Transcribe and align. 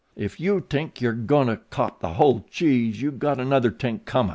If 0.15 0.39
you 0.39 0.61
tink 0.61 0.99
you're 0.99 1.13
goin' 1.13 1.45
to 1.45 1.57
cop 1.57 1.99
the 1.99 2.13
whole 2.13 2.43
cheese 2.49 3.03
you 3.03 3.11
got 3.11 3.39
another 3.39 3.69
tink 3.69 4.05
comin'." 4.05 4.29